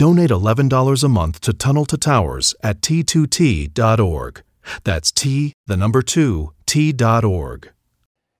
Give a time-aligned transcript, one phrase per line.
[0.00, 4.42] Donate $11 a month to Tunnel to Towers at t2t.org.
[4.82, 7.70] That's T, the number 2, t.org.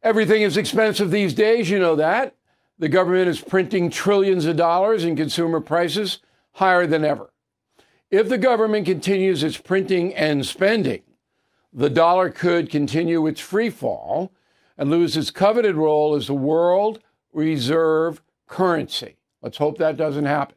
[0.02, 2.34] Everything is expensive these days, you know that.
[2.78, 6.20] The government is printing trillions of dollars and consumer prices
[6.52, 7.30] higher than ever.
[8.10, 11.02] If the government continues its printing and spending,
[11.74, 14.32] the dollar could continue its free fall
[14.78, 17.00] and lose its coveted role as the world
[17.34, 19.18] reserve currency.
[19.42, 20.56] Let's hope that doesn't happen.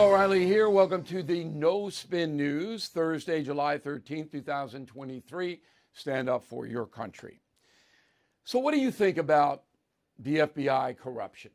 [0.00, 0.70] Bill O'Reilly here.
[0.70, 5.60] Welcome to the No Spin News, Thursday, July 13th, 2023.
[5.92, 7.42] Stand up for your country.
[8.44, 9.64] So, what do you think about
[10.18, 11.50] the FBI corruption?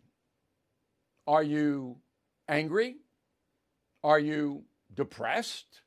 [1.26, 1.98] Are you
[2.48, 2.98] angry?
[4.04, 5.82] Are you depressed?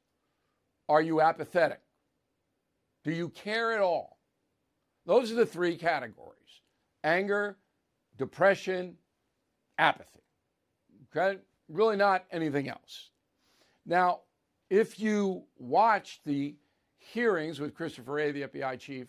[0.89, 1.83] Are you apathetic?
[3.05, 4.19] Do you care at all?
[5.07, 6.35] Those are the three categories
[7.05, 7.57] anger,
[8.17, 8.97] depression,
[9.79, 10.25] apathy.
[11.17, 11.39] Okay?
[11.69, 13.11] Really not anything else.
[13.87, 14.21] Now,
[14.71, 16.55] if you watched the
[16.99, 19.07] hearings with Christopher A., the FBI chief,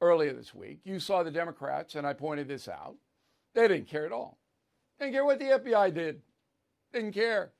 [0.00, 2.96] earlier this week, you saw the Democrats, and I pointed this out,
[3.54, 4.38] they didn't care at all.
[4.98, 6.22] They didn't care what the FBI did.
[6.92, 7.52] Didn't care.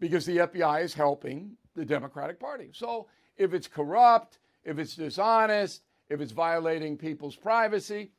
[0.00, 2.70] Because the FBI is helping the Democratic Party.
[2.72, 8.12] So if it's corrupt, if it's dishonest, if it's violating people's privacy,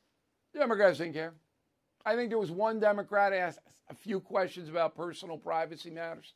[0.53, 1.34] Democrats didn't care.
[2.05, 6.33] I think there was one Democrat asked a few questions about personal privacy matters.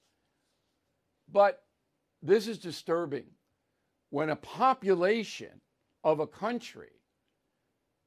[1.31, 1.63] But
[2.21, 3.25] this is disturbing
[4.09, 5.61] when a population
[6.03, 6.91] of a country,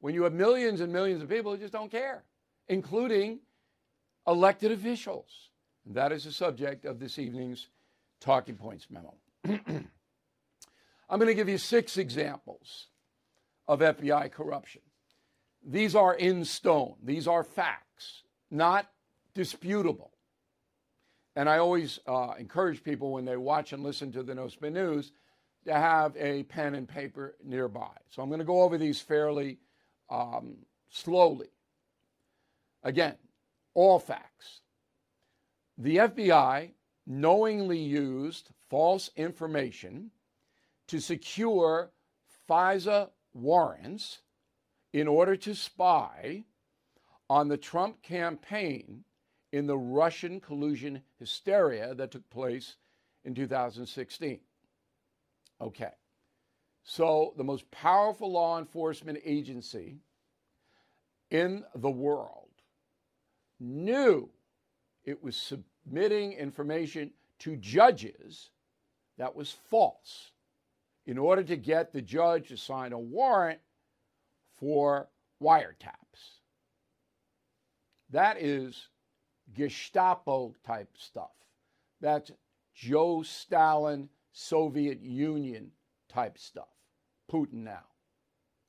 [0.01, 2.25] when you have millions and millions of people who just don't care,
[2.69, 3.41] including
[4.27, 5.51] elected officials.
[5.87, 7.69] That is the subject of this evening's
[8.21, 9.15] Talking Points memo.
[9.45, 12.89] I'm going to give you six examples
[13.69, 14.83] of FBI corruption.
[15.69, 18.89] These are in stone, these are facts, not
[19.35, 20.13] disputable.
[21.35, 24.73] And I always uh, encourage people when they watch and listen to the No Spin
[24.73, 25.13] News
[25.67, 27.91] to have a pen and paper nearby.
[28.11, 29.59] So I'm going to go over these fairly
[30.09, 30.57] um,
[30.89, 31.49] slowly.
[32.85, 33.17] Again,
[33.75, 34.61] all facts.
[35.77, 36.71] The FBI
[37.07, 40.13] knowingly used false information
[40.87, 41.91] to secure
[42.49, 44.21] FISA warrants
[44.97, 46.43] in order to spy
[47.29, 49.05] on the Trump campaign
[49.53, 52.77] in the Russian collusion hysteria that took place
[53.23, 54.41] in 2016.
[55.61, 55.91] Okay.
[56.83, 59.99] So, the most powerful law enforcement agency
[61.31, 62.49] in the world
[63.61, 64.31] knew
[65.05, 67.11] it was submitting information
[67.41, 68.49] to judges
[69.19, 70.31] that was false
[71.05, 73.61] in order to get the judge to sign a warrant
[74.59, 75.09] for
[75.43, 76.41] wiretaps.
[78.11, 78.89] That is
[79.55, 81.31] Gestapo type stuff.
[82.01, 82.31] That's
[82.75, 85.71] Joe Stalin Soviet Union
[86.09, 86.69] type stuff.
[87.31, 87.85] Putin now.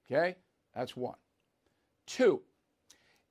[0.09, 0.35] Okay?
[0.75, 1.17] That's one.
[2.05, 2.41] Two,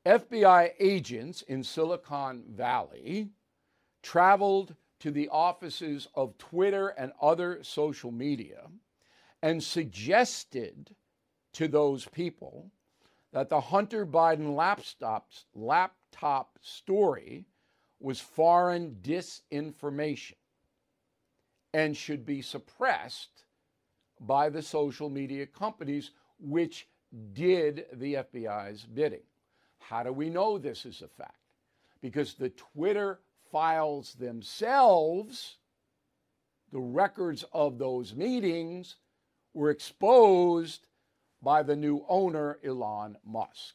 [0.04, 3.30] FBI agents in Silicon Valley
[4.02, 8.68] traveled to the offices of Twitter and other social media
[9.42, 10.94] and suggested
[11.56, 12.70] to those people
[13.32, 17.46] that the Hunter Biden laptops, laptop story
[17.98, 20.34] was foreign disinformation
[21.72, 23.44] and should be suppressed
[24.20, 26.88] by the social media companies which
[27.32, 29.24] did the FBI's bidding.
[29.78, 31.36] How do we know this is a fact?
[32.02, 33.20] Because the Twitter
[33.50, 35.56] files themselves,
[36.70, 38.96] the records of those meetings,
[39.54, 40.86] were exposed
[41.42, 43.74] by the new owner, Elon Musk.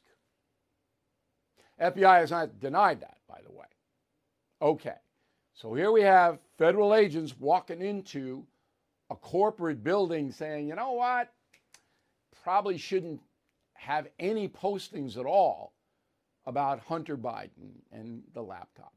[1.82, 3.66] FBI has not denied that, by the way.
[4.62, 4.98] Okay,
[5.54, 8.46] so here we have federal agents walking into
[9.10, 11.34] a corporate building saying, you know what?
[12.44, 13.22] Probably shouldn't
[13.74, 15.74] have any postings at all
[16.46, 18.94] about Hunter Biden and the laptop,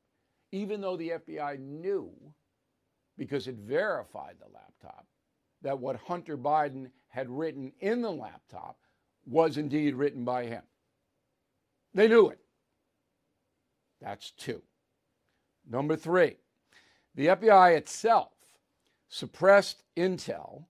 [0.52, 2.12] even though the FBI knew,
[3.16, 5.06] because it verified the laptop,
[5.62, 8.76] that what Hunter Biden had written in the laptop
[9.24, 10.62] was indeed written by him.
[11.94, 12.40] They knew it.
[14.00, 14.62] That's two.
[15.70, 16.38] Number three,
[17.14, 18.32] the FBI itself
[19.08, 20.64] suppressed intel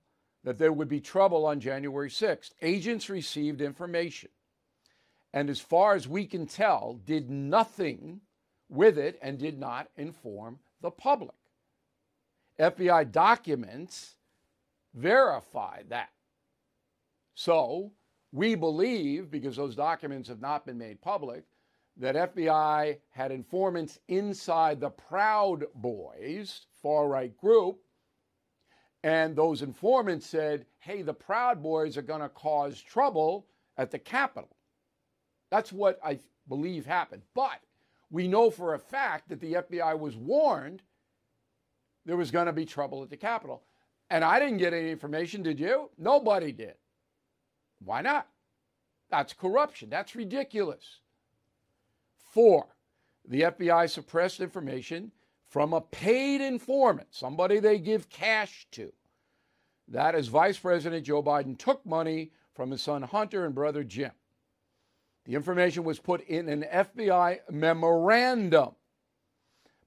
[0.44, 2.50] that there would be trouble on January 6th.
[2.60, 4.28] Agents received information
[5.32, 8.20] and, as far as we can tell, did nothing
[8.68, 11.34] with it and did not inform the public.
[12.60, 14.16] FBI documents
[14.92, 16.10] verify that.
[17.34, 17.92] So,
[18.32, 21.44] we believe, because those documents have not been made public,
[21.96, 27.78] that FBI had informants inside the Proud Boys, far right group,
[29.04, 33.46] and those informants said, hey, the Proud Boys are going to cause trouble
[33.76, 34.56] at the Capitol.
[35.50, 37.22] That's what I believe happened.
[37.34, 37.60] But
[38.10, 40.82] we know for a fact that the FBI was warned
[42.06, 43.62] there was going to be trouble at the Capitol.
[44.10, 45.90] And I didn't get any information, did you?
[45.98, 46.74] Nobody did.
[47.84, 48.28] Why not?
[49.10, 49.90] That's corruption.
[49.90, 51.00] That's ridiculous.
[52.16, 52.66] Four,
[53.26, 55.12] the FBI suppressed information
[55.46, 58.92] from a paid informant, somebody they give cash to.
[59.86, 64.10] That is Vice President Joe Biden took money from his son Hunter and brother Jim.
[65.26, 68.74] The information was put in an FBI memorandum.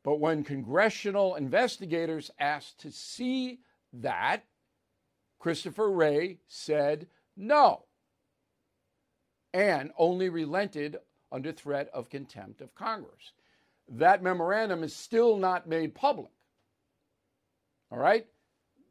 [0.04, 3.60] But when congressional investigators asked to see
[3.94, 4.46] that,
[5.38, 7.87] Christopher Wray said no
[9.54, 10.98] and only relented
[11.32, 13.34] under threat of contempt of Congress.
[13.90, 16.32] That memorandum is still not made public.
[17.92, 18.26] All right?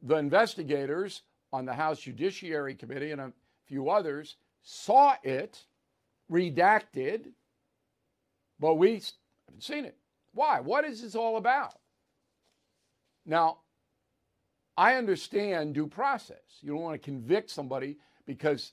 [0.03, 1.23] The investigators
[1.53, 3.33] on the House Judiciary Committee and a
[3.67, 5.65] few others saw it
[6.31, 7.31] redacted,
[8.59, 9.03] but we
[9.47, 9.97] haven't seen it.
[10.33, 10.61] Why?
[10.61, 11.75] What is this all about?
[13.25, 13.59] Now,
[14.77, 16.37] I understand due process.
[16.61, 18.73] You don't want to convict somebody because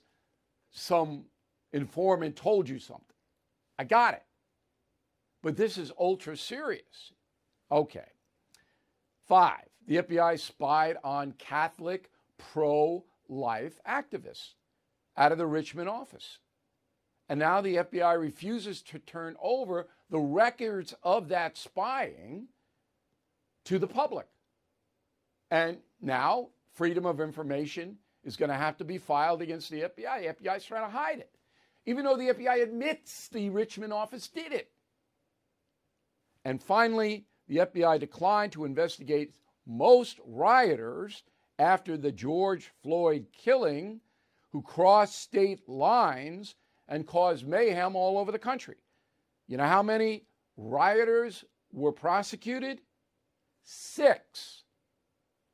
[0.71, 1.25] some
[1.73, 3.03] informant told you something.
[3.77, 4.23] I got it.
[5.41, 7.11] But this is ultra serious.
[7.71, 8.05] Okay.
[9.27, 14.53] Five, the FBI spied on Catholic pro life activists
[15.17, 16.39] out of the Richmond office.
[17.29, 22.47] And now the FBI refuses to turn over the records of that spying
[23.65, 24.27] to the public.
[25.49, 30.35] And now freedom of information is going to have to be filed against the FBI.
[30.35, 31.29] The FBI is trying to hide it
[31.85, 34.71] even though the FBI admits the Richmond office did it.
[36.45, 39.33] And finally, the FBI declined to investigate
[39.65, 41.23] most rioters
[41.59, 44.01] after the George Floyd killing
[44.51, 46.55] who crossed state lines
[46.87, 48.75] and caused mayhem all over the country.
[49.47, 50.23] You know how many
[50.57, 52.81] rioters were prosecuted?
[53.63, 54.63] Six.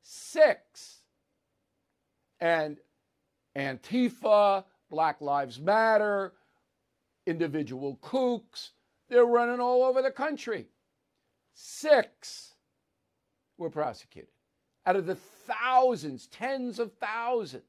[0.01, 1.01] Six.
[2.39, 2.77] And
[3.55, 6.33] Antifa, Black Lives Matter,
[7.25, 8.69] individual kooks.
[9.09, 10.67] They're running all over the country.
[11.53, 12.53] Six
[13.57, 14.31] were prosecuted
[14.85, 17.63] out of the thousands, tens of thousands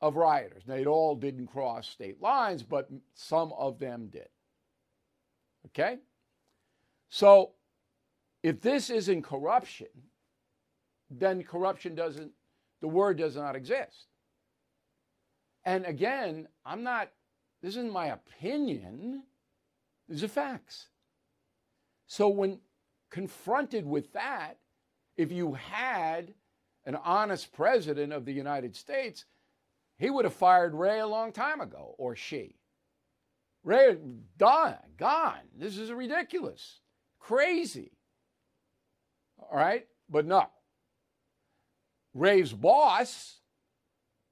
[0.00, 0.64] of rioters.
[0.66, 4.28] Now, they all didn't cross state lines, but some of them did.
[5.66, 5.98] Okay?
[7.08, 7.52] So
[8.42, 9.86] if this isn't corruption,
[11.10, 12.32] then corruption doesn't,
[12.80, 14.06] the word does not exist.
[15.64, 17.10] And again, I'm not,
[17.62, 19.22] this isn't my opinion,
[20.08, 20.88] these are facts.
[22.06, 22.60] So when
[23.10, 24.58] confronted with that,
[25.16, 26.34] if you had
[26.84, 29.24] an honest president of the United States,
[29.96, 32.56] he would have fired Wray a long time ago, or she.
[33.62, 33.96] Wray,
[34.36, 35.48] done, gone.
[35.56, 36.80] This is ridiculous,
[37.18, 37.92] crazy.
[39.38, 39.86] All right?
[40.10, 40.48] But no.
[42.12, 43.40] Wray's boss,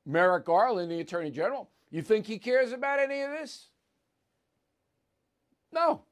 [0.05, 3.69] Merrick Garland, the Attorney General, you think he cares about any of this?
[5.73, 6.03] No,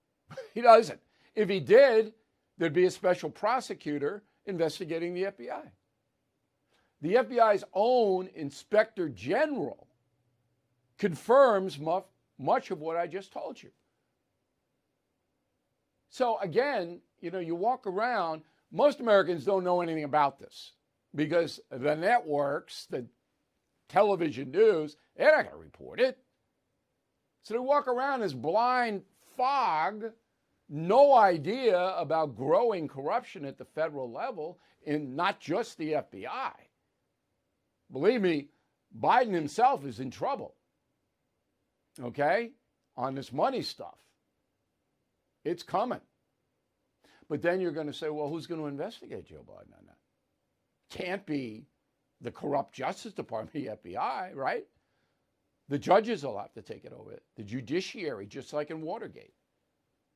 [0.54, 1.00] he doesn't.
[1.34, 2.12] If he did,
[2.56, 5.70] there'd be a special prosecutor investigating the FBI.
[7.00, 9.86] The FBI's own inspector general
[10.98, 11.78] confirms
[12.38, 13.70] much of what I just told you.
[16.10, 18.42] So, again, you know, you walk around,
[18.72, 20.72] most Americans don't know anything about this
[21.14, 23.06] because the networks, the
[23.88, 26.18] television news, they're not going to report it.
[27.42, 29.02] So they walk around as blind
[29.36, 30.04] fog,
[30.68, 36.52] no idea about growing corruption at the federal level in not just the FBI.
[37.90, 38.48] Believe me,
[38.98, 40.54] Biden himself is in trouble,
[42.02, 42.50] okay,
[42.96, 43.96] on this money stuff.
[45.44, 46.00] It's coming.
[47.28, 49.96] But then you're going to say, well, who's going to investigate Joe Biden on that?
[50.90, 51.66] Can't be
[52.20, 53.52] the corrupt Justice Department,
[53.84, 54.66] the FBI, right?
[55.68, 57.18] The judges will have to take it over.
[57.36, 59.34] The judiciary, just like in Watergate,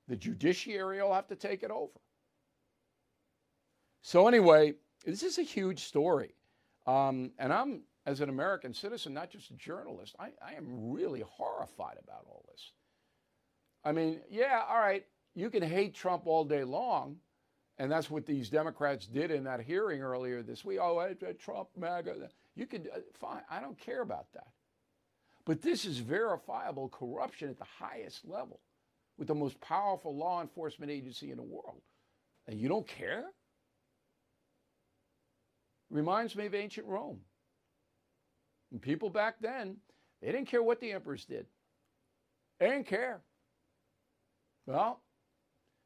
[0.09, 1.93] the judiciary will have to take it over.
[4.01, 6.35] So, anyway, this is a huge story.
[6.87, 11.23] Um, and I'm, as an American citizen, not just a journalist, I, I am really
[11.29, 12.73] horrified about all this.
[13.85, 15.05] I mean, yeah, all right,
[15.35, 17.17] you can hate Trump all day long.
[17.79, 20.79] And that's what these Democrats did in that hearing earlier this week.
[20.81, 22.29] Oh, Trump, MAGA.
[22.55, 24.49] You could, uh, fine, I don't care about that.
[25.45, 28.61] But this is verifiable corruption at the highest level
[29.19, 31.81] with the most powerful law enforcement agency in the world.
[32.47, 33.25] And you don't care?
[35.91, 37.21] Reminds me of ancient Rome.
[38.71, 39.77] And people back then,
[40.21, 41.47] they didn't care what the emperors did.
[42.59, 43.21] They didn't care.
[44.67, 45.01] Well,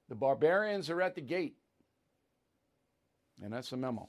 [0.09, 1.57] the barbarians are at the gate.
[3.43, 4.09] And that's the memo.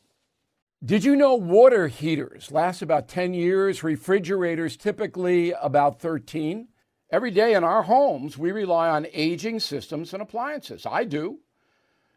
[0.84, 6.68] Did you know water heaters last about 10 years, refrigerators typically about 13?
[7.10, 10.86] Every day in our homes, we rely on aging systems and appliances.
[10.86, 11.40] I do.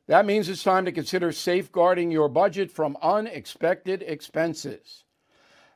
[0.08, 5.04] That means it's time to consider safeguarding your budget from unexpected expenses.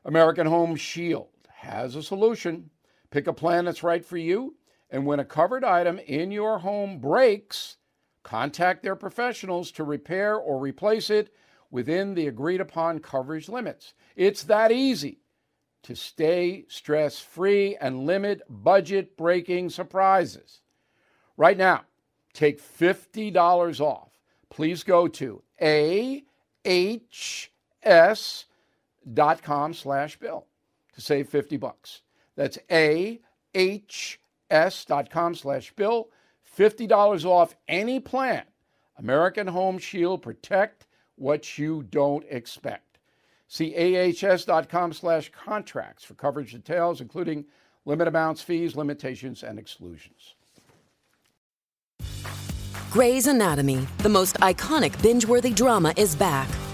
[0.04, 2.70] American Home Shield has a solution.
[3.10, 4.56] Pick a plan that's right for you,
[4.90, 7.76] and when a covered item in your home breaks,
[8.24, 11.32] Contact their professionals to repair or replace it
[11.70, 13.94] within the agreed upon coverage limits.
[14.16, 15.20] It's that easy
[15.82, 20.62] to stay stress free and limit budget breaking surprises.
[21.36, 21.82] Right now,
[22.32, 24.08] take $50 off.
[24.48, 27.04] Please go to ahs.com
[29.74, 30.46] slash bill
[30.94, 32.00] to save 50 bucks.
[32.36, 32.58] That's
[33.54, 36.08] ahs.com slash bill
[36.56, 38.44] $50 off any plan.
[38.98, 42.98] American Home Shield protect what you don't expect.
[43.48, 47.44] See ahs.com slash contracts for coverage details, including
[47.84, 50.34] limit amounts, fees, limitations, and exclusions.
[52.90, 56.48] Grey's Anatomy, the most iconic binge-worthy drama, is back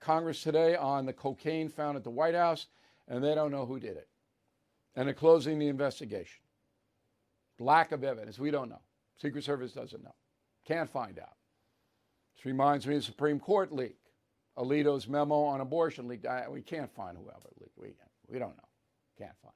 [0.00, 2.66] Congress today on the cocaine found at the White House,
[3.08, 4.08] and they don't know who did it.
[4.94, 6.42] And they're closing the investigation.
[7.58, 8.38] Lack of evidence.
[8.38, 8.80] We don't know.
[9.20, 10.14] Secret Service doesn't know.
[10.66, 11.36] Can't find out.
[12.36, 13.96] This reminds me of the Supreme Court leak.
[14.56, 16.24] Alito's memo on abortion leak.
[16.50, 17.78] We can't find whoever leaked.
[17.78, 17.94] We,
[18.28, 18.68] we don't know.
[19.18, 19.54] Can't find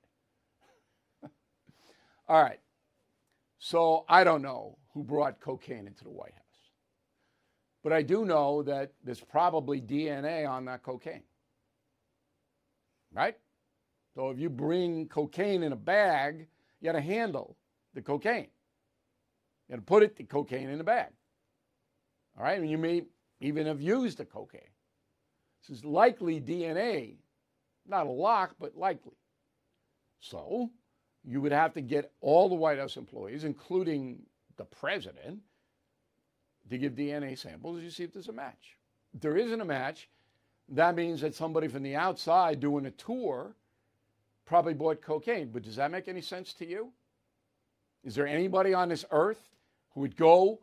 [1.23, 1.31] it.
[2.29, 2.61] All right.
[3.59, 6.42] So I don't know who brought cocaine into the White House.
[7.83, 11.23] But I do know that there's probably DNA on that cocaine.
[13.13, 13.37] Right?
[14.15, 16.47] So if you bring cocaine in a bag,
[16.81, 17.57] you got to handle
[17.95, 18.49] the cocaine.
[19.69, 21.11] You got to put it, the cocaine in the bag.
[22.39, 22.59] All right?
[22.59, 23.03] And you may
[23.41, 24.61] even have used the cocaine.
[25.61, 27.17] This is likely DNA,
[27.87, 29.17] not a lock, but likely.
[30.21, 30.71] So
[31.25, 34.23] you would have to get all the White House employees, including
[34.57, 35.41] the president,
[36.71, 38.77] to give DNA samples, you see if there's a match.
[39.15, 40.09] If there isn't a match,
[40.69, 43.55] that means that somebody from the outside doing a tour
[44.47, 45.51] probably bought cocaine.
[45.53, 46.93] But does that make any sense to you?
[48.05, 49.49] Is there anybody on this earth
[49.91, 50.61] who would go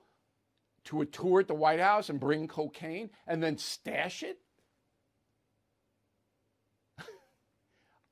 [0.86, 4.40] to a tour at the White House and bring cocaine and then stash it?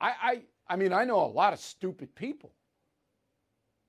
[0.00, 2.52] I, I, I mean, I know a lot of stupid people,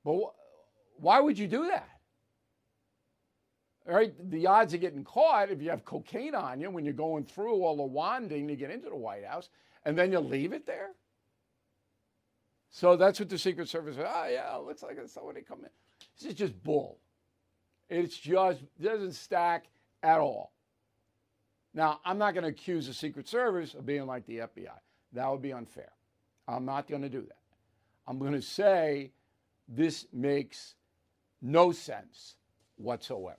[0.03, 1.99] but wh- why would you do that?
[3.89, 7.63] The odds of getting caught if you have cocaine on you when you're going through
[7.63, 9.50] all the wanding to get into the White House,
[9.84, 10.91] and then you leave it there.
[12.69, 14.05] So that's what the Secret Service said.
[14.08, 15.69] Oh, yeah, it looks like it's somebody come in.
[16.17, 17.00] This is just bull.
[17.89, 19.65] It's just doesn't stack
[20.03, 20.51] at all.
[21.74, 24.77] Now, I'm not going to accuse the Secret Service of being like the FBI.
[25.13, 25.91] That would be unfair.
[26.48, 27.38] I'm not going to do that.
[28.08, 29.12] I'm going to say
[29.67, 30.75] this makes
[31.41, 32.36] no sense
[32.77, 33.38] whatsoever.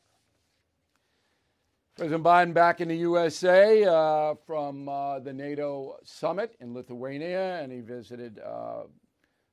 [1.96, 7.70] President Biden back in the USA uh, from uh, the NATO summit in Lithuania, and
[7.70, 8.84] he visited uh,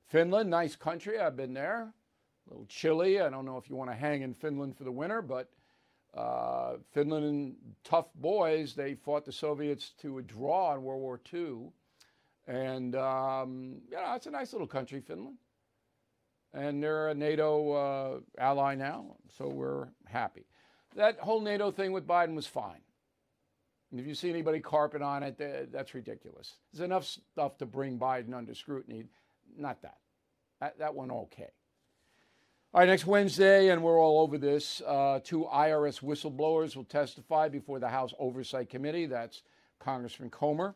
[0.07, 0.49] Finland.
[0.49, 1.19] Nice country.
[1.19, 1.93] I've been there.
[2.45, 3.19] A little chilly.
[3.19, 5.49] I don't know if you want to hang in Finland for the winter, but
[6.13, 8.73] uh, Finland and tough boys.
[8.73, 11.71] They fought the Soviets to a draw in World War II.
[12.47, 15.35] And, um, you know, it's a nice little country, Finland.
[16.53, 20.45] And they're a NATO uh, ally now, so we're happy.
[20.97, 22.81] That whole NATO thing with Biden was fine.
[23.91, 25.37] And if you see anybody carpet on it,
[25.71, 26.55] that's ridiculous.
[26.73, 29.05] There's enough stuff to bring Biden under scrutiny.
[29.55, 29.99] Not that.
[30.59, 31.51] That, that went okay.
[32.73, 37.47] All right, next Wednesday, and we're all over this, uh, two IRS whistleblowers will testify
[37.47, 39.05] before the House Oversight Committee.
[39.05, 39.43] That's
[39.79, 40.75] Congressman Comer.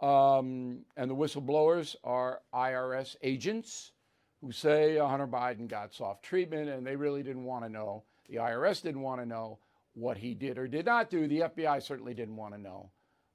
[0.00, 3.92] Um, and the whistleblowers are IRS agents
[4.40, 8.02] who say Hunter Biden got soft treatment and they really didn't want to know.
[8.28, 9.58] The IRS didn't want to know
[9.94, 11.26] what he did or did not do.
[11.26, 12.90] The FBI certainly didn't want to know.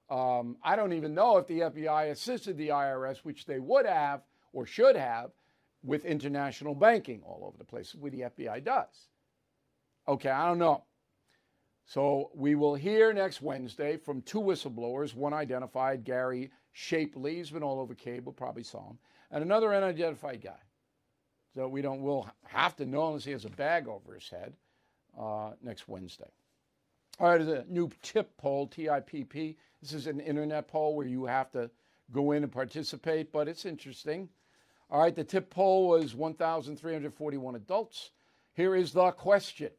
[0.09, 4.21] Um, I don't even know if the FBI assisted the IRS, which they would have
[4.53, 5.31] or should have,
[5.83, 9.07] with international banking all over the place, what the FBI does.
[10.07, 10.83] Okay, I don't know.
[11.85, 15.15] So we will hear next Wednesday from two whistleblowers.
[15.15, 18.97] One identified, Gary Shapley, he's been all over cable, probably saw him,
[19.31, 20.59] and another unidentified guy.
[21.55, 24.53] So we don't, we'll have to know unless he has a bag over his head
[25.17, 26.29] uh, next Wednesday.
[27.19, 29.57] All right, the new TIP poll, TIPP.
[29.81, 31.69] This is an internet poll where you have to
[32.11, 34.29] go in and participate, but it's interesting.
[34.89, 38.11] All right, the TIP poll was 1,341 adults.
[38.53, 39.71] Here is the question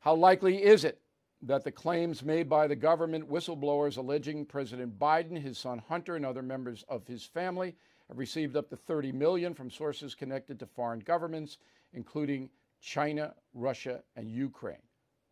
[0.00, 1.00] How likely is it
[1.42, 6.24] that the claims made by the government whistleblowers alleging President Biden, his son Hunter, and
[6.24, 7.74] other members of his family
[8.08, 11.58] have received up to 30 million from sources connected to foreign governments,
[11.92, 12.48] including
[12.86, 14.76] China, Russia, and Ukraine,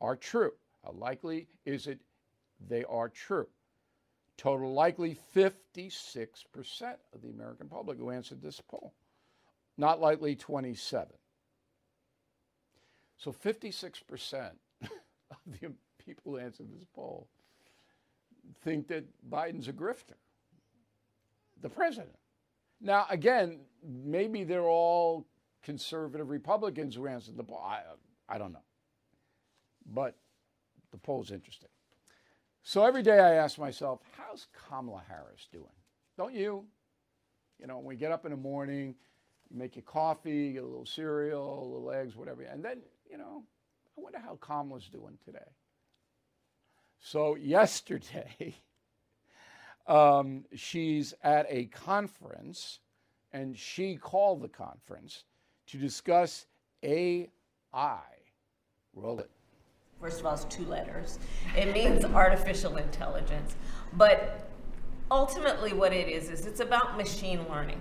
[0.00, 0.50] are true.
[0.82, 2.00] How likely is it
[2.68, 3.46] they are true?
[4.36, 5.92] Total likely 56%
[7.14, 8.92] of the American public who answered this poll.
[9.78, 11.12] Not likely 27.
[13.18, 14.50] So 56%
[14.82, 14.90] of
[15.46, 15.72] the
[16.04, 17.28] people who answered this poll
[18.64, 20.18] think that Biden's a grifter,
[21.62, 22.18] the president.
[22.80, 25.24] Now, again, maybe they're all
[25.64, 27.62] conservative Republicans who answered the poll.
[27.64, 27.81] I,
[28.29, 28.62] I don't know.
[29.87, 30.16] But
[30.92, 31.70] the poll's interesting.
[32.62, 35.64] So every day I ask myself, how's Kamala Harris doing?
[36.16, 36.64] Don't you?
[37.61, 38.94] You know, when we get up in the morning,
[39.50, 42.42] you make your coffee, you get a little cereal, a little eggs, whatever.
[42.42, 42.79] And then,
[43.11, 43.44] you know,
[43.96, 45.38] I wonder how Kamala's doing today.
[47.00, 48.57] So yesterday,
[49.87, 52.81] um, she's at a conference,
[53.33, 55.24] and she called the conference
[55.66, 56.46] to discuss
[56.83, 57.98] AI.
[58.94, 59.31] Roll it.
[60.00, 61.18] First of all, it's two letters.
[61.57, 63.57] It means artificial intelligence.
[63.94, 64.48] But
[65.11, 67.81] ultimately, what it is, is it's about machine learning.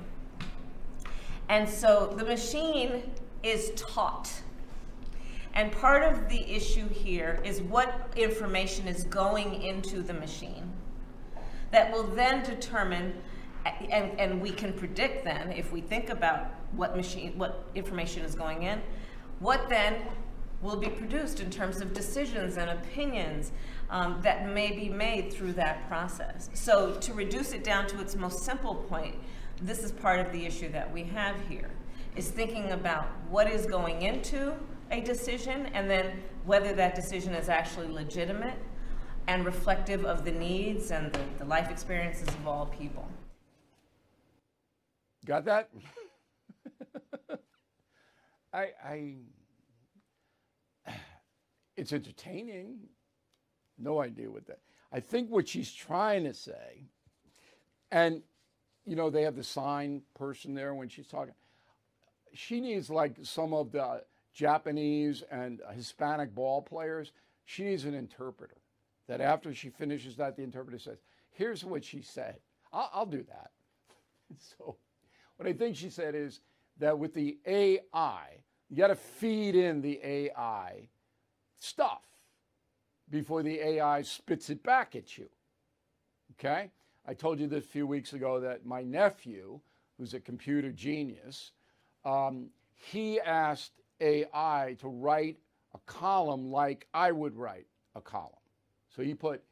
[1.50, 3.12] And so the machine
[3.44, 4.32] is taught
[5.56, 10.72] and part of the issue here is what information is going into the machine
[11.72, 13.14] that will then determine,
[13.66, 18.36] and, and we can predict then, if we think about what machine, what information is
[18.36, 18.82] going in,
[19.40, 19.96] what then
[20.62, 23.52] will be produced in terms of decisions and opinions
[23.90, 26.50] um, that may be made through that process.
[26.54, 29.16] So to reduce it down to its most simple point,
[29.62, 31.70] this is part of the issue that we have here,
[32.16, 34.54] is thinking about what is going into
[34.92, 38.58] a decision and then whether that decision is actually legitimate
[39.28, 43.08] and reflective of the needs and the, the life experiences of all people.
[45.26, 45.70] Got that?
[48.54, 49.16] I, I,
[51.78, 52.80] it's entertaining.
[53.78, 54.60] No idea what that.
[54.92, 56.86] I think what she's trying to say,
[57.92, 58.22] and
[58.86, 61.34] you know, they have the sign person there when she's talking.
[62.34, 67.12] She needs like some of the Japanese and Hispanic ball players.
[67.46, 68.58] She needs an interpreter.
[69.08, 71.00] That after she finishes that, the interpreter says,
[71.32, 72.40] "Here's what she said."
[72.72, 73.52] I'll, I'll do that.
[74.58, 74.78] so,
[75.44, 76.40] what I think she said is
[76.78, 78.28] that with the AI,
[78.70, 80.88] you got to feed in the AI
[81.60, 82.02] stuff
[83.10, 85.28] before the AI spits it back at you.
[86.40, 86.72] Okay?
[87.06, 89.60] I told you this a few weeks ago that my nephew,
[89.98, 91.52] who's a computer genius,
[92.06, 95.40] um, he asked AI to write
[95.74, 98.32] a column like I would write a column.
[98.96, 99.44] So he put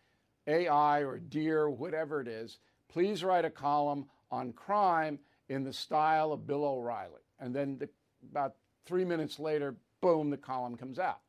[0.48, 5.20] AI or Dear, whatever it is, please write a column on crime
[5.52, 7.22] in the style of Bill O'Reilly.
[7.40, 7.90] And then the,
[8.32, 11.20] about three minutes later, boom, the column comes out.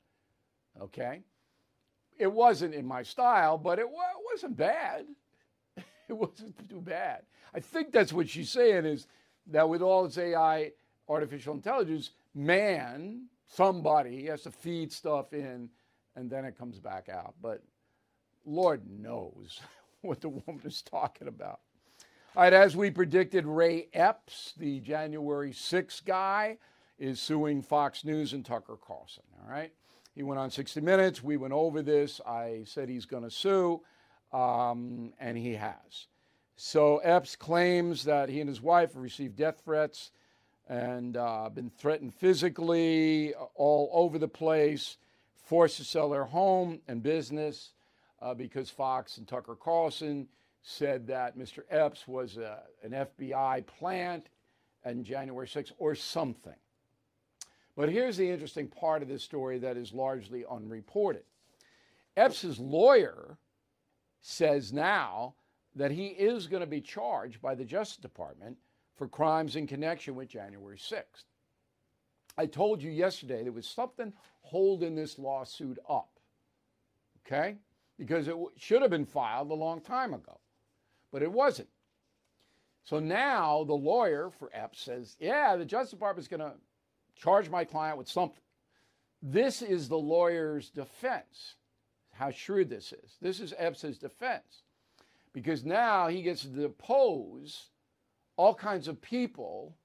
[0.80, 1.22] Okay?
[2.18, 5.06] It wasn't in my style, but it, it wasn't bad.
[6.08, 7.22] it wasn't too bad.
[7.52, 9.08] I think that's what she's saying is
[9.48, 10.70] that with all this AI,
[11.08, 15.68] artificial intelligence, man, somebody has to feed stuff in
[16.14, 17.34] and then it comes back out.
[17.42, 17.60] But
[18.46, 19.60] Lord knows
[20.00, 21.58] what the woman is talking about.
[22.34, 26.56] All right, as we predicted, Ray Epps, the January 6th guy,
[26.98, 29.24] is suing Fox News and Tucker Carlson.
[29.38, 29.70] All right.
[30.14, 31.22] He went on 60 Minutes.
[31.22, 32.22] We went over this.
[32.26, 33.82] I said he's going to sue,
[34.32, 36.06] um, and he has.
[36.56, 40.10] So Epps claims that he and his wife have received death threats
[40.70, 44.96] and uh, been threatened physically all over the place,
[45.34, 47.74] forced to sell their home and business
[48.22, 50.28] uh, because Fox and Tucker Carlson
[50.62, 51.60] said that Mr.
[51.70, 54.28] Epps was a, an FBI plant
[54.84, 56.54] on January 6th or something.
[57.76, 61.24] But here's the interesting part of this story that is largely unreported.
[62.16, 63.38] Epps's lawyer
[64.20, 65.34] says now
[65.74, 68.56] that he is going to be charged by the Justice Department
[68.94, 71.24] for crimes in connection with January 6th.
[72.36, 76.18] I told you yesterday there was something holding this lawsuit up,
[77.26, 77.56] okay?
[77.98, 80.38] Because it should have been filed a long time ago,
[81.12, 81.68] but it wasn't.
[82.84, 86.56] So now the lawyer for Epps says, yeah, the Justice Department is going to
[87.14, 88.42] charge my client with something.
[89.22, 91.54] This is the lawyer's defense.
[92.10, 93.16] How shrewd this is.
[93.20, 94.62] This is Epps's defense.
[95.32, 97.68] Because now he gets to depose
[98.36, 99.76] all kinds of people,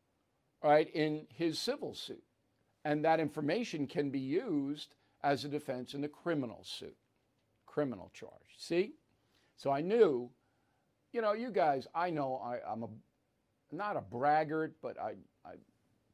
[0.64, 2.24] right, in his civil suit.
[2.84, 6.98] And that information can be used as a defense in the criminal suit,
[7.66, 8.56] criminal charge.
[8.58, 8.94] See?
[9.56, 10.32] So I knew,
[11.18, 12.88] you know, you guys, I know I, am a
[13.72, 15.54] not a braggart, but I, I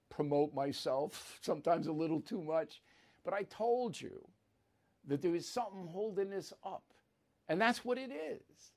[0.10, 2.82] promote myself sometimes a little too much.
[3.26, 4.26] But I told you
[5.06, 6.86] that there is something holding this up.
[7.50, 8.72] And that's what it is.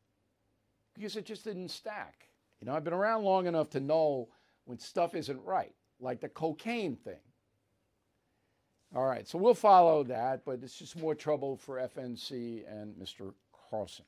[0.97, 2.29] Because it just didn't stack.
[2.61, 4.29] You know, I've been around long enough to know
[4.65, 7.23] when stuff isn't right, like the cocaine thing.
[8.97, 13.33] All right, so we'll follow that, but it's just more trouble for FNC and Mr.
[13.71, 14.07] Carlson.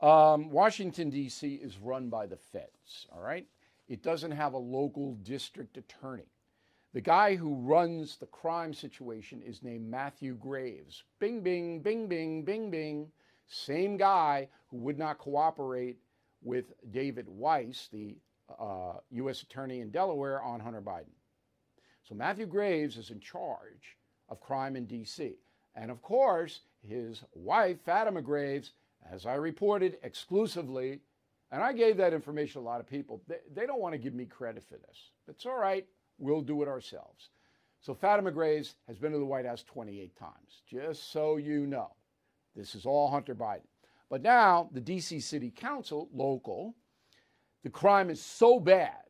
[0.00, 1.54] Um, Washington, D.C.
[1.54, 3.46] is run by the feds, all right?
[3.88, 6.30] It doesn't have a local district attorney.
[6.94, 11.04] The guy who runs the crime situation is named Matthew Graves.
[11.18, 13.12] Bing, bing, bing, bing, bing, bing.
[13.46, 15.98] Same guy who would not cooperate
[16.42, 18.16] with David Weiss, the
[18.58, 19.42] uh, U.S.
[19.42, 21.12] Attorney in Delaware, on Hunter Biden.
[22.08, 23.96] So Matthew Graves is in charge
[24.28, 25.36] of crime in D.C.
[25.76, 28.72] And of course, his wife, Fatima Graves,
[29.10, 31.00] as I reported exclusively,
[31.52, 33.22] and I gave that information to a lot of people.
[33.26, 35.10] They, they don't want to give me credit for this.
[35.28, 35.86] It's all right.
[36.18, 37.30] We'll do it ourselves.
[37.80, 41.92] So Fatima Graves has been to the White House 28 times, just so you know.
[42.54, 43.62] This is all Hunter Biden.
[44.10, 46.74] But now the DC City Council, local,
[47.62, 49.04] the crime is so bad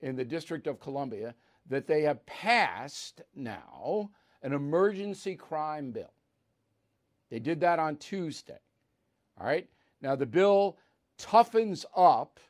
[0.00, 1.34] in the District of Columbia
[1.68, 4.10] that they have passed now
[4.42, 6.12] an emergency crime bill.
[7.30, 8.60] They did that on Tuesday.
[9.40, 9.68] All right.
[10.00, 10.76] Now, the bill
[11.18, 12.40] toughens up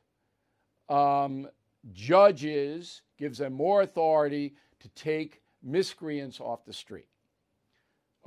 [0.88, 1.48] um,
[1.92, 7.08] judges, gives them more authority to take miscreants off the street.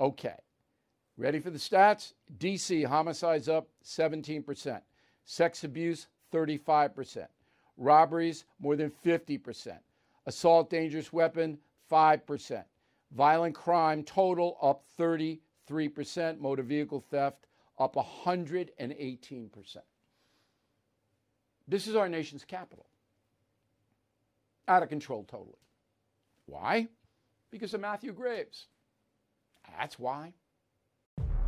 [0.00, 0.36] Okay.
[1.16, 2.14] Ready for the stats?
[2.38, 4.80] DC homicides up 17%,
[5.24, 7.26] sex abuse 35%,
[7.76, 9.76] robberies more than 50%,
[10.26, 11.58] assault dangerous weapon
[11.90, 12.64] 5%,
[13.14, 15.38] violent crime total up 33%,
[16.38, 17.46] motor vehicle theft
[17.82, 19.76] up 118%.
[21.68, 22.86] This is our nation's capital.
[24.68, 25.58] Out of control totally.
[26.46, 26.88] Why?
[27.50, 28.66] Because of Matthew Graves.
[29.78, 30.34] That's why.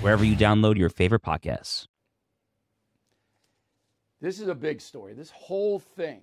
[0.00, 1.86] wherever you download your favorite podcasts.
[4.20, 5.14] This is a big story.
[5.14, 6.22] This whole thing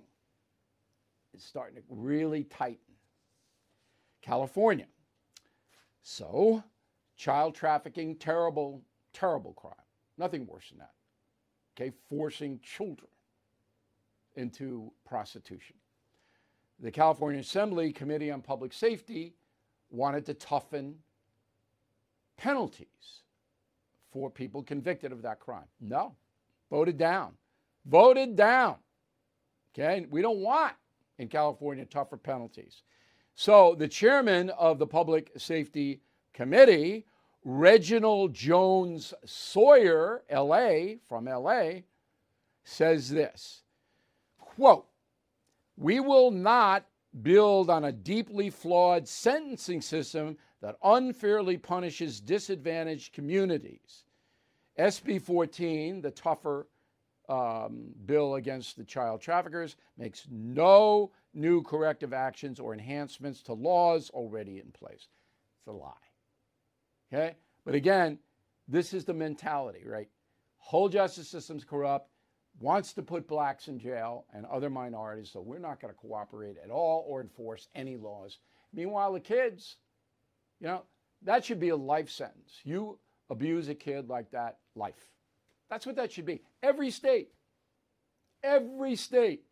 [1.34, 2.78] is starting to really tighten.
[4.22, 4.86] California.
[6.02, 6.62] So,
[7.16, 9.74] child trafficking, terrible, terrible crime.
[10.16, 10.92] Nothing worse than that.
[11.76, 13.10] Okay, forcing children
[14.36, 15.76] into prostitution.
[16.80, 19.34] The California Assembly Committee on Public Safety
[19.90, 20.96] wanted to toughen
[22.36, 23.22] penalties
[24.10, 25.66] for people convicted of that crime.
[25.80, 26.14] No,
[26.70, 27.32] voted down.
[27.86, 28.76] Voted down.
[29.74, 30.74] Okay, we don't want
[31.18, 32.82] in California tougher penalties.
[33.34, 36.00] So the chairman of the Public Safety
[36.32, 37.06] Committee,
[37.44, 41.82] Reginald Jones Sawyer, LA, from LA,
[42.64, 43.62] says this
[44.38, 44.86] quote,
[45.76, 46.84] We will not
[47.22, 54.04] build on a deeply flawed sentencing system that unfairly punishes disadvantaged communities.
[54.78, 56.68] SB 14, the tougher
[57.28, 64.10] um, bill against the child traffickers, makes no new corrective actions or enhancements to laws
[64.10, 65.08] already in place.
[65.58, 65.92] It's a lie.
[67.12, 67.36] Okay?
[67.64, 68.18] But again,
[68.66, 70.08] this is the mentality, right?
[70.58, 72.10] Whole justice system's corrupt,
[72.60, 76.56] wants to put blacks in jail and other minorities, so we're not going to cooperate
[76.62, 78.38] at all or enforce any laws.
[78.72, 79.76] Meanwhile, the kids,
[80.60, 80.82] you know,
[81.22, 82.60] that should be a life sentence.
[82.64, 82.98] You
[83.30, 85.12] abuse a kid like that, life.
[85.70, 86.42] That's what that should be.
[86.62, 87.30] Every state,
[88.42, 89.42] every state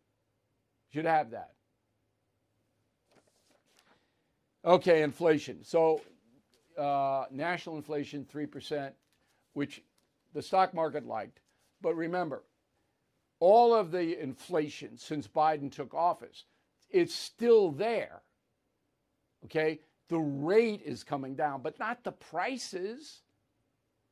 [0.91, 1.51] should have that.
[4.65, 5.63] Okay, inflation.
[5.63, 6.01] So,
[6.77, 8.91] uh, national inflation, 3%,
[9.53, 9.81] which
[10.33, 11.39] the stock market liked.
[11.81, 12.43] But remember,
[13.39, 16.45] all of the inflation since Biden took office,
[16.89, 18.21] it's still there.
[19.45, 19.79] Okay?
[20.09, 23.21] The rate is coming down, but not the prices.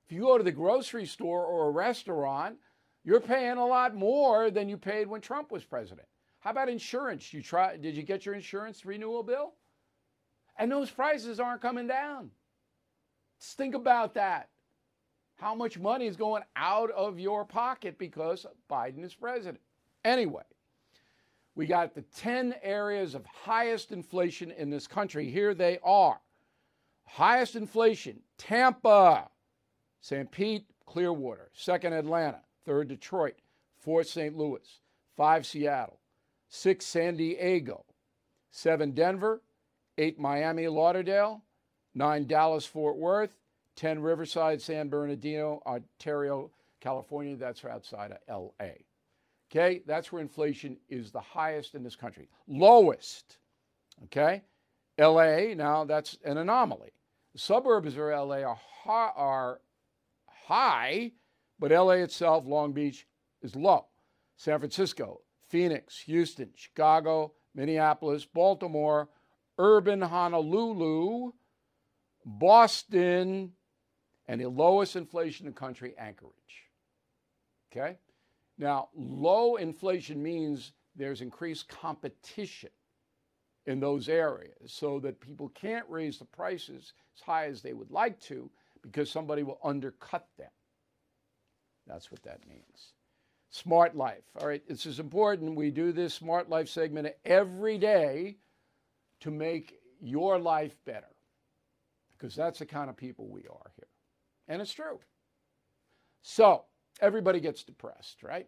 [0.05, 2.57] If you go to the grocery store or a restaurant,
[3.03, 6.07] you're paying a lot more than you paid when Trump was president.
[6.39, 7.33] How about insurance?
[7.33, 9.53] You try did you get your insurance renewal bill?
[10.57, 12.31] And those prices aren't coming down.
[13.39, 14.49] Just think about that.
[15.37, 19.59] How much money is going out of your pocket because Biden is president?
[20.03, 20.43] Anyway,
[21.55, 25.29] we got the 10 areas of highest inflation in this country.
[25.31, 26.19] Here they are.
[27.05, 29.29] Highest inflation Tampa,
[30.01, 30.29] St.
[30.29, 31.49] Pete, Clearwater.
[31.53, 32.41] Second, Atlanta.
[32.65, 33.35] Third, Detroit.
[33.77, 34.35] Fourth, St.
[34.35, 34.79] Louis.
[35.15, 35.99] Five, Seattle.
[36.49, 37.85] Six, San Diego.
[38.51, 39.41] Seven, Denver.
[39.97, 41.41] Eight, Miami, Lauderdale.
[41.93, 43.31] Nine, Dallas, Fort Worth.
[43.77, 47.35] 10, Riverside, San Bernardino, Ontario, California.
[47.35, 48.84] That's outside of LA.
[49.55, 52.27] Okay, that's where inflation is the highest in this country.
[52.45, 53.37] Lowest,
[54.03, 54.41] okay,
[54.99, 56.91] LA, now that's an anomaly.
[57.31, 59.61] The suburbs of LA are high, are
[60.27, 61.13] high,
[61.57, 63.07] but LA itself, Long Beach,
[63.41, 63.85] is low.
[64.35, 69.07] San Francisco, Phoenix, Houston, Chicago, Minneapolis, Baltimore,
[69.57, 71.31] urban Honolulu,
[72.25, 73.53] Boston,
[74.27, 76.33] and the lowest inflation in the country, Anchorage.
[77.71, 77.95] Okay?
[78.57, 82.69] Now, low inflation means there's increased competition
[83.65, 87.91] in those areas so that people can't raise the prices as high as they would
[87.91, 88.49] like to
[88.81, 90.51] because somebody will undercut them.
[91.87, 92.93] That's what that means.
[93.49, 94.23] Smart life.
[94.39, 95.55] All right, this is important.
[95.55, 98.37] We do this smart life segment every day
[99.21, 101.07] to make your life better
[102.17, 103.87] because that's the kind of people we are here.
[104.47, 104.99] And it's true.
[106.21, 106.65] So,
[107.01, 108.47] everybody gets depressed, right?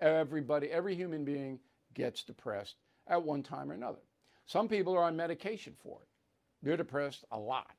[0.00, 1.58] Everybody, every human being
[1.94, 2.76] gets depressed
[3.08, 4.00] at one time or another.
[4.46, 6.08] Some people are on medication for it.
[6.62, 7.72] They're depressed a lot.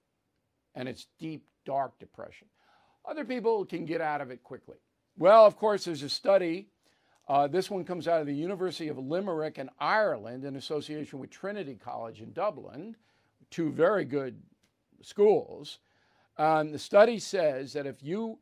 [0.75, 2.47] And it's deep, dark depression.
[3.05, 4.77] Other people can get out of it quickly.
[5.17, 6.69] Well, of course, there's a study.
[7.27, 11.29] Uh, this one comes out of the University of Limerick in Ireland in association with
[11.29, 12.95] Trinity College in Dublin,
[13.49, 14.41] two very good
[15.01, 15.79] schools.
[16.37, 18.39] Um, the study says that if you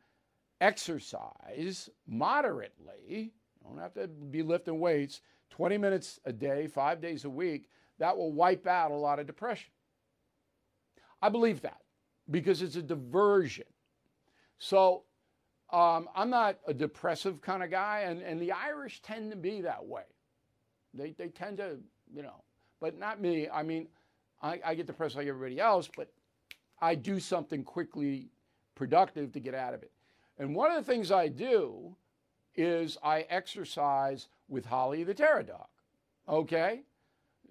[0.62, 3.30] exercise moderately, you
[3.63, 8.18] don't have to be lifting weights, 20 minutes a day, five days a week, that
[8.18, 9.70] will wipe out a lot of depression.
[11.22, 11.82] I believe that
[12.30, 13.65] because it's a diversion.
[14.58, 15.04] So
[15.72, 19.62] um, I'm not a depressive kind of guy, and, and the Irish tend to be
[19.62, 20.04] that way.
[20.94, 21.78] They, they tend to,
[22.13, 22.44] you know,
[22.80, 23.50] but not me.
[23.50, 23.88] I mean,
[24.41, 26.12] I, I get depressed like everybody else, but
[26.82, 28.30] I do something quickly
[28.76, 29.91] productive to get out of it.
[30.38, 31.95] And one of the things I do
[32.56, 35.67] is I exercise with Holly the Terror Dog.
[36.28, 36.82] Okay?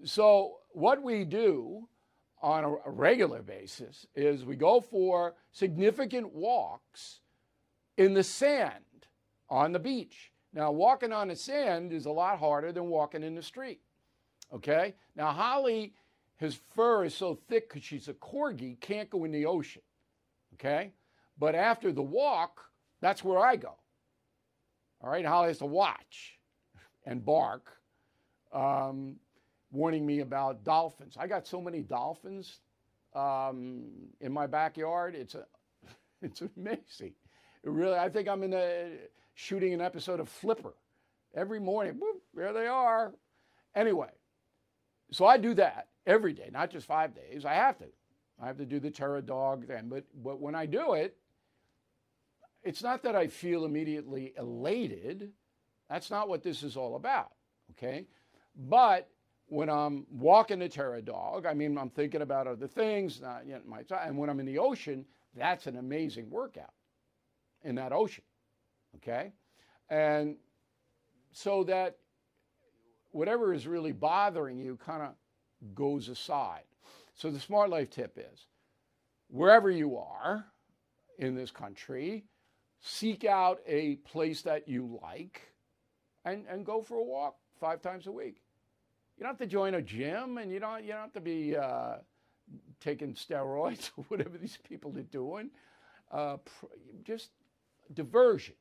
[0.04, 1.88] So, what we do
[2.42, 7.20] on a, regular basis is we go for significant walks
[7.96, 9.06] in the sand
[9.48, 10.32] on the beach.
[10.52, 13.80] Now, walking on the sand is a lot harder than walking in the street.
[14.52, 14.94] Okay?
[15.16, 15.94] Now, Holly,
[16.36, 19.82] his fur is so thick because she's a corgi, can't go in the ocean.
[20.54, 20.92] Okay?
[21.38, 22.70] But after the walk,
[23.04, 23.74] that's where I go.
[25.02, 25.24] All right?
[25.24, 26.38] Holly has to watch
[27.04, 27.70] and bark.
[28.52, 29.16] Um,
[29.70, 31.16] warning me about dolphins.
[31.18, 32.60] I got so many dolphins
[33.14, 33.84] um,
[34.20, 35.14] in my backyard.
[35.14, 35.44] It's a,
[36.22, 37.12] it's amazing.
[37.62, 38.92] It really, I think I'm in a,
[39.34, 40.74] shooting an episode of Flipper.
[41.34, 42.00] Every morning,
[42.32, 43.12] there they are.
[43.74, 44.10] Anyway,
[45.10, 47.44] so I do that every day, not just five days.
[47.44, 47.86] I have to.
[48.40, 49.88] I have to do the terror dog then.
[49.88, 51.16] But, but when I do it,
[52.64, 55.32] it's not that I feel immediately elated.
[55.88, 57.32] That's not what this is all about.
[57.72, 58.06] Okay.
[58.56, 59.08] But
[59.46, 63.60] when I'm walking the terror dog, I mean, I'm thinking about other things, not, know,
[63.66, 65.04] my, and when I'm in the ocean,
[65.36, 66.72] that's an amazing workout
[67.62, 68.24] in that ocean.
[68.96, 69.32] Okay?
[69.90, 70.36] And
[71.32, 71.96] so that
[73.10, 75.14] whatever is really bothering you kind of
[75.74, 76.62] goes aside.
[77.14, 78.46] So the smart life tip is
[79.28, 80.46] wherever you are
[81.18, 82.24] in this country,
[82.84, 85.40] seek out a place that you like
[86.24, 88.42] and, and go for a walk five times a week.
[89.16, 91.56] You don't have to join a gym, and you don't you don't have to be
[91.56, 91.96] uh,
[92.80, 95.50] taking steroids or whatever these people are doing.
[96.10, 96.66] Uh, pr-
[97.04, 97.30] just
[97.94, 98.54] diversion,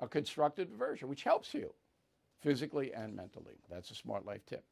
[0.00, 1.72] a constructive diversion, which helps you
[2.40, 3.56] physically and mentally.
[3.70, 4.64] That's a smart life tip.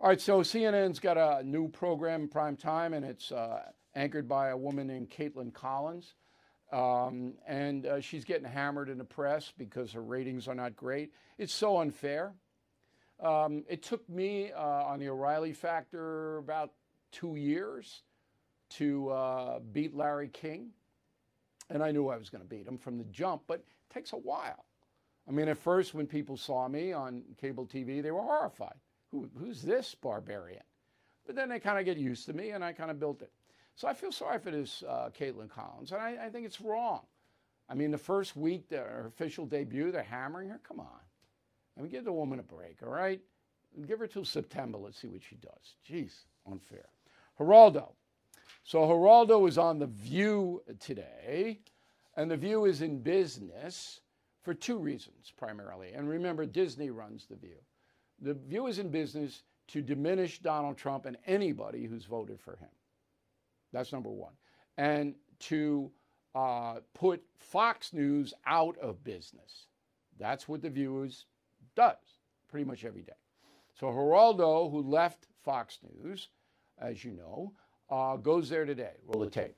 [0.00, 3.62] All right, so CNN's got a new program, prime time, and it's uh,
[3.94, 6.14] anchored by a woman named Kaitlan Collins.
[6.72, 11.12] Um, and uh, she's getting hammered in the press because her ratings are not great.
[11.36, 12.32] It's so unfair.
[13.20, 16.72] Um, it took me uh, on the O'Reilly factor about
[17.12, 18.02] two years
[18.70, 20.70] to uh, beat Larry King.
[21.68, 24.12] And I knew I was going to beat him from the jump, but it takes
[24.12, 24.64] a while.
[25.28, 28.74] I mean, at first, when people saw me on cable TV, they were horrified.
[29.10, 30.62] Who, who's this barbarian?
[31.26, 33.30] But then they kind of get used to me, and I kind of built it.
[33.74, 37.00] So I feel sorry for this uh, Kaitlan Collins, and I, I, think it's wrong.
[37.68, 40.60] I mean, the first week, their official debut, they're hammering her.
[40.66, 41.00] Come on.
[41.76, 43.20] I mean, give the woman a break, all right?
[43.86, 44.78] Give her till September.
[44.78, 45.76] Let's see what she does.
[45.88, 46.12] Jeez,
[46.46, 46.84] unfair.
[47.38, 47.92] Geraldo.
[48.64, 51.60] So Geraldo is on The View today,
[52.16, 54.00] and The View is in business
[54.42, 55.92] for two reasons primarily.
[55.94, 57.58] And remember, Disney runs The View.
[58.20, 62.68] The View is in business to diminish Donald Trump and anybody who's voted for him.
[63.72, 64.32] That's number one.
[64.76, 65.90] And to
[66.34, 69.66] uh, put Fox News out of business.
[70.18, 71.26] That's what The View is
[71.74, 71.96] does
[72.48, 73.12] pretty much every day.
[73.78, 76.28] So Geraldo, who left Fox News,
[76.78, 77.52] as you know,
[77.90, 78.92] uh, goes there today.
[79.06, 79.54] Roll the tape.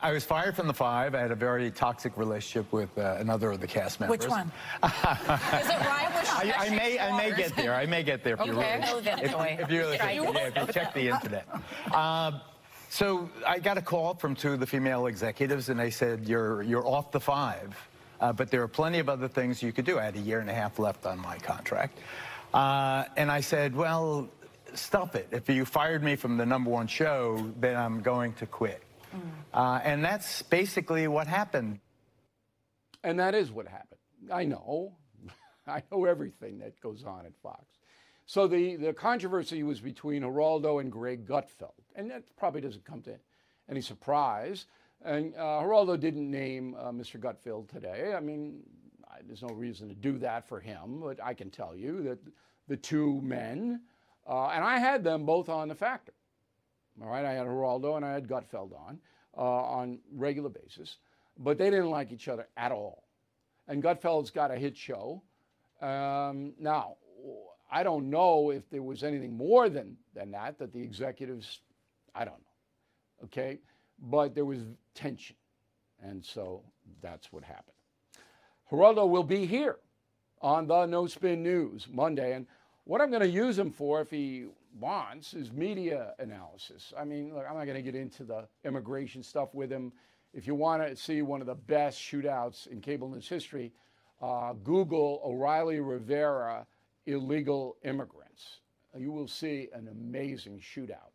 [0.00, 1.14] I was fired from the Five.
[1.14, 4.18] I had a very toxic relationship with uh, another of the cast members.
[4.18, 4.50] Which one?
[4.82, 7.72] Is it Ryan I, I may, I may get there.
[7.72, 8.34] I may get there.
[8.34, 8.50] If okay.
[8.50, 9.24] you really, know them if,
[9.60, 11.46] if you really, think, yeah, if you check the internet.
[11.92, 12.32] Uh,
[12.92, 16.62] so I got a call from two of the female executives, and they said, "You're
[16.62, 17.74] you're off the five,
[18.20, 19.98] Uh, but there are plenty of other things you could do.
[19.98, 21.98] I had a year and a half left on my contract.
[22.54, 24.28] Uh, and I said, well,
[24.74, 25.26] stop it.
[25.32, 28.80] If you fired me from the number one show, then I'm going to quit.
[29.12, 29.20] Mm.
[29.52, 31.80] Uh, and that's basically what happened.
[33.02, 33.98] And that is what happened.
[34.32, 34.92] I know.
[35.66, 37.64] I know everything that goes on at Fox.
[38.26, 41.72] So the, the controversy was between Geraldo and Greg Gutfeld.
[41.94, 43.18] And that probably doesn't come to
[43.68, 44.66] any surprise.
[45.04, 47.18] And uh, Geraldo didn't name uh, Mr.
[47.18, 48.14] Gutfeld today.
[48.16, 48.62] I mean,
[49.10, 52.18] I, there's no reason to do that for him, but I can tell you that
[52.68, 53.80] the two men,
[54.28, 56.12] uh, and I had them both on the factor.
[57.02, 59.00] All right, I had Geraldo and I had Gutfeld on
[59.36, 60.98] uh, on regular basis.
[61.38, 63.04] but they didn't like each other at all.
[63.68, 65.22] And Gutfeld's got a hit show.
[65.80, 66.96] Um, now,
[67.72, 71.60] I don't know if there was anything more than, than that, that the executives,
[72.14, 73.24] I don't know.
[73.24, 73.60] Okay?
[73.98, 74.58] But there was
[74.94, 75.36] tension.
[76.02, 76.62] And so
[77.00, 77.76] that's what happened.
[78.70, 79.78] Geraldo will be here
[80.42, 82.34] on the No Spin News Monday.
[82.34, 82.46] And
[82.84, 84.46] what I'm going to use him for, if he
[84.78, 86.92] wants, is media analysis.
[86.98, 89.92] I mean, look, I'm not going to get into the immigration stuff with him.
[90.34, 93.72] If you want to see one of the best shootouts in cable news history,
[94.20, 96.66] uh, Google O'Reilly Rivera
[97.06, 98.58] illegal immigrants.
[98.96, 101.12] You will see an amazing shootout.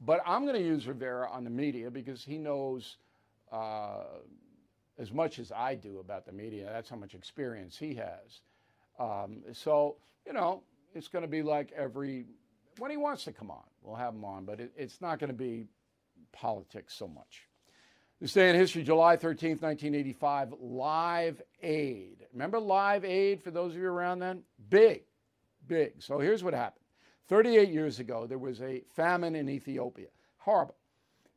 [0.00, 2.96] But I'm going to use Rivera on the media because he knows
[3.52, 4.04] uh,
[4.98, 6.68] as much as I do about the media.
[6.72, 8.40] That's how much experience he has.
[8.98, 9.96] Um, so,
[10.26, 10.62] you know,
[10.94, 12.26] it's going to be like every,
[12.78, 15.28] when he wants to come on, we'll have him on, but it, it's not going
[15.30, 15.66] to be
[16.32, 17.48] politics so much.
[18.20, 22.26] This day in history, July 13th, 1985, Live Aid.
[22.32, 24.42] Remember Live Aid for those of you around then?
[24.68, 25.02] Big,
[25.66, 26.02] big.
[26.02, 26.84] So here's what happened
[27.28, 30.08] 38 years ago, there was a famine in Ethiopia.
[30.38, 30.76] Horrible.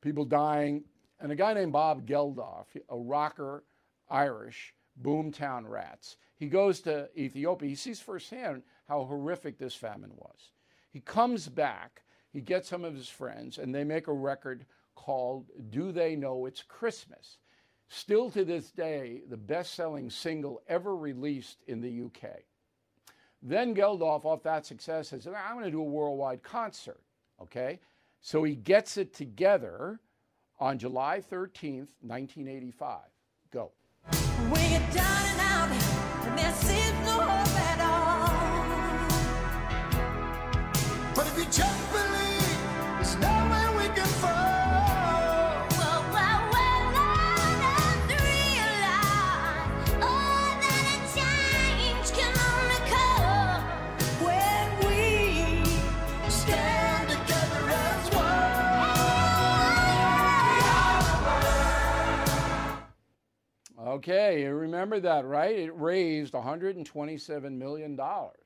[0.02, 0.84] People dying.
[1.20, 3.64] And a guy named Bob Geldof, a rocker
[4.10, 7.70] Irish, boomtown rats, he goes to Ethiopia.
[7.70, 10.52] He sees firsthand how horrific this famine was.
[10.92, 14.66] He comes back, he gets some of his friends, and they make a record
[14.96, 17.38] called Do They Know It's Christmas?
[17.90, 22.44] Still to this day, the best selling single ever released in the UK.
[23.42, 27.02] Then Geldof, off that success, says, I'm going to do a worldwide concert.
[27.42, 27.80] Okay?
[28.20, 30.00] So he gets it together
[30.60, 33.00] on July 13th, 1985.
[33.52, 33.72] Go.
[63.98, 65.58] Okay, you remember that, right?
[65.58, 68.00] It raised $127 million.
[68.00, 68.46] All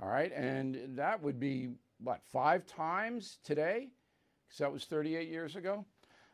[0.00, 1.68] right, and that would be,
[1.98, 3.90] what, five times today?
[4.48, 5.84] Because that was 38 years ago.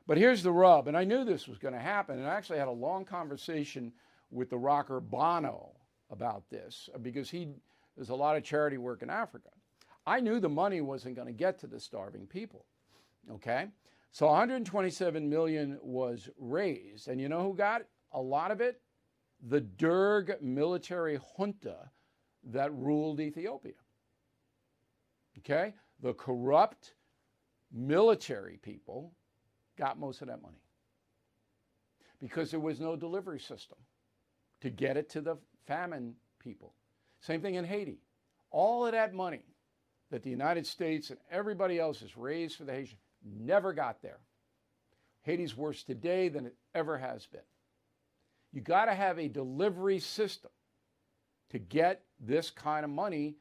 [0.07, 2.61] But here's the rub, and I knew this was going to happen, and I actually
[2.61, 3.93] had a long conversation
[4.31, 5.73] with the rocker Bono
[6.09, 7.49] about this because he
[7.99, 9.49] does a lot of charity work in Africa.
[10.07, 12.65] I knew the money wasn't going to get to the starving people.
[13.29, 13.67] Okay?
[14.13, 17.89] So 127 million was raised, and you know who got it?
[18.17, 18.81] A lot of it
[19.47, 21.91] the Derg military junta
[22.53, 23.75] that ruled Ethiopia.
[25.39, 25.75] Okay?
[26.03, 26.95] The corrupt
[27.71, 29.13] military people
[29.79, 30.63] got most of that money
[32.21, 33.79] because there was no delivery system
[34.63, 35.37] to get it to the
[35.67, 36.73] famine people.
[37.21, 38.01] Same thing in Haiti.
[38.51, 39.45] All of that money
[40.11, 44.21] that the United States and everybody else has raised for the Haitians never got there.
[45.23, 47.41] Haiti's worse today than it ever has been.
[48.57, 50.51] You got to have a delivery system
[51.51, 53.37] to get this kind of money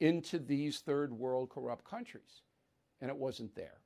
[0.00, 2.42] into these third world corrupt countries.
[3.00, 3.78] And it wasn't there.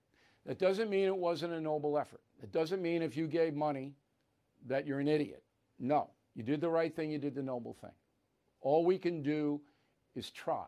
[0.47, 2.23] That doesn't mean it wasn't a noble effort.
[2.43, 3.93] It doesn't mean if you gave money
[4.67, 5.45] that you're an idiot.
[5.79, 7.95] No, you did the right thing, you did the noble thing.
[8.61, 9.61] All we can do
[10.17, 10.67] is try.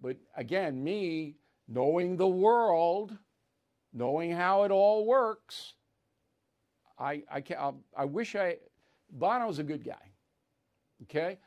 [0.00, 1.36] But again, me
[1.68, 3.16] knowing the world,
[3.92, 5.74] knowing how it all works,
[6.98, 8.56] I, I, can, I, um, I wish I,
[9.10, 10.12] Bono's a good guy,
[11.02, 11.38] okay?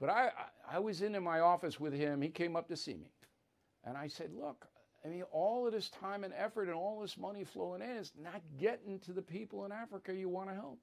[0.00, 0.30] But I,
[0.70, 2.20] I was in my office with him.
[2.20, 3.10] He came up to see me.
[3.84, 4.66] And I said, look,
[5.04, 8.12] I mean, all of this time and effort and all this money flowing in is
[8.20, 10.80] not getting to the people in Africa you want to help.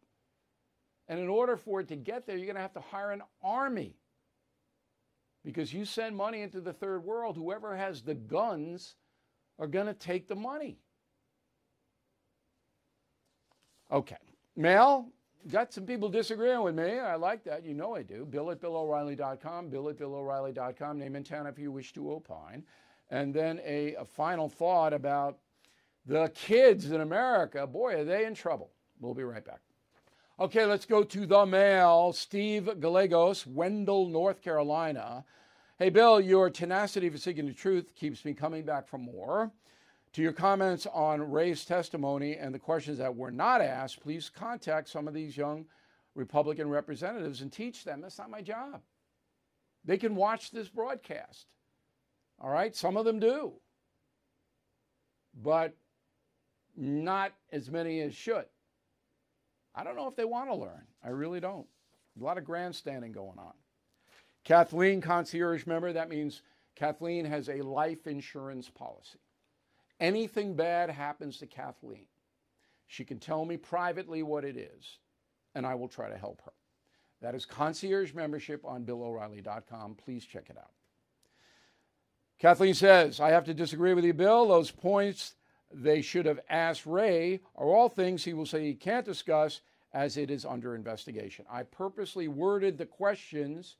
[1.07, 3.21] And in order for it to get there, you're going to have to hire an
[3.43, 3.95] army.
[5.43, 8.95] Because you send money into the third world, whoever has the guns
[9.59, 10.79] are going to take the money.
[13.91, 14.17] Okay.
[14.55, 15.09] Mel,
[15.49, 16.99] got some people disagreeing with me.
[16.99, 17.63] I like that.
[17.63, 18.25] You know I do.
[18.25, 20.99] Bill at BillO'Reilly.com, Bill at BillO'Reilly.com.
[20.99, 22.63] Name and town if you wish to opine.
[23.11, 25.37] And then a, a final thought about
[26.05, 27.67] the kids in America.
[27.67, 28.71] Boy, are they in trouble.
[28.99, 29.59] We'll be right back.
[30.39, 32.11] Okay, let's go to the mail.
[32.11, 35.23] Steve Gallegos, Wendell, North Carolina.
[35.79, 39.51] Hey, Bill, your tenacity for seeking the truth keeps me coming back for more.
[40.15, 44.87] To your comments on Wray's testimony and the questions that were not asked, please contact
[44.87, 45.65] some of these young
[46.15, 47.99] Republican representatives and teach them.
[47.99, 48.79] That's not my job.
[49.83, 51.47] They can watch this broadcast.
[52.39, 52.73] All right?
[52.73, 53.55] Some of them do.
[55.43, 55.75] But
[56.77, 58.45] not as many as should.
[59.75, 60.87] I don't know if they want to learn.
[61.03, 61.67] I really don't.
[62.17, 63.51] A lot of grandstanding going on.
[64.45, 66.41] Kathleen, concierge member, that means
[66.77, 69.19] Kathleen has a life insurance policy.
[69.99, 72.07] Anything bad happens to Kathleen,
[72.87, 74.99] she can tell me privately what it is,
[75.53, 76.51] and I will try to help her.
[77.21, 79.95] That is concierge membership on BillO'Reilly.com.
[79.95, 80.71] Please check it out.
[82.37, 84.47] Kathleen says, I have to disagree with you, Bill.
[84.47, 85.35] Those points
[85.73, 89.61] they should have asked Wray are all things he will say he can't discuss
[89.93, 91.45] as it is under investigation.
[91.49, 93.77] I purposely worded the questions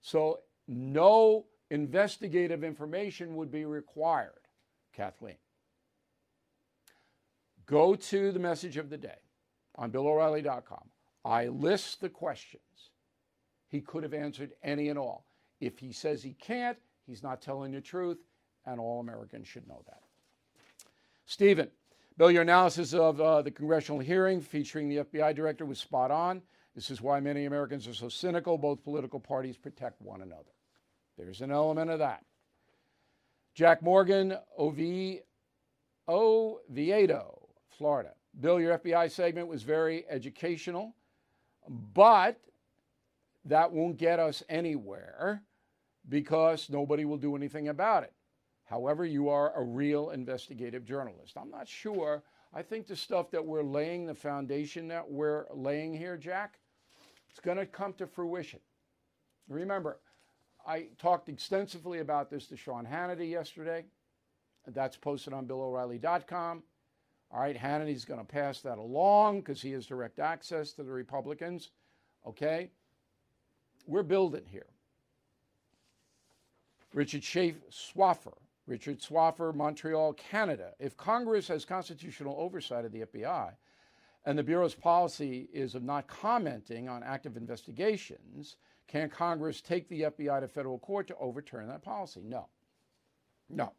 [0.00, 4.46] so no investigative information would be required,
[4.92, 5.36] Kathleen.
[7.66, 9.18] Go to the message of the day
[9.76, 10.90] on BillO'Reilly.com.
[11.24, 12.62] I list the questions.
[13.68, 15.26] He could have answered any and all.
[15.60, 18.18] If he says he can't, he's not telling the truth,
[18.66, 20.00] and all Americans should know that.
[21.26, 21.70] Stephen,
[22.16, 26.42] Bill, your analysis of uh, the congressional hearing featuring the FBI director was spot on.
[26.74, 28.58] This is why many Americans are so cynical.
[28.58, 30.50] Both political parties protect one another.
[31.16, 32.24] There's an element of that.
[33.54, 35.20] Jack Morgan, OV,
[36.08, 38.12] Oviedo, Florida.
[38.38, 40.94] Bill, your FBI segment was very educational,
[41.68, 42.38] but
[43.44, 45.42] that won't get us anywhere
[46.08, 48.12] because nobody will do anything about it.
[48.64, 51.36] However, you are a real investigative journalist.
[51.36, 52.22] I'm not sure.
[52.54, 56.60] I think the stuff that we're laying, the foundation that we're laying here, Jack,
[57.28, 58.60] it's going to come to fruition.
[59.48, 59.98] Remember,
[60.70, 63.86] I talked extensively about this to Sean Hannity yesterday.
[64.68, 66.62] That's posted on BillO'Reilly.com.
[67.32, 70.92] All right, Hannity's going to pass that along because he has direct access to the
[70.92, 71.70] Republicans.
[72.24, 72.70] Okay?
[73.88, 74.66] We're building here.
[76.94, 78.36] Richard Swaffer,
[78.68, 80.74] Richard Swaffer, Montreal, Canada.
[80.78, 83.54] If Congress has constitutional oversight of the FBI
[84.24, 88.54] and the Bureau's policy is of not commenting on active investigations,
[88.90, 92.22] can Congress take the FBI to federal court to overturn that policy?
[92.24, 92.48] No.
[93.48, 93.72] No.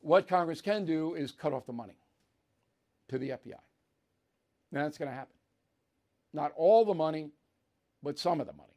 [0.00, 1.96] What Congress can do is cut off the money
[3.08, 3.54] to the FBI.
[4.72, 5.34] And that's going to happen.
[6.34, 7.30] Not all the money,
[8.02, 8.68] but some of the money.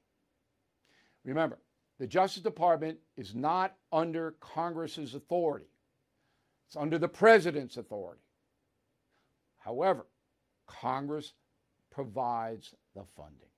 [1.26, 1.60] Remember,
[2.00, 5.68] the Justice Department is not under Congress's authority,
[6.68, 8.22] it's under the President's authority.
[9.58, 10.06] However,
[10.68, 11.34] Congress
[11.92, 13.53] provides the funding.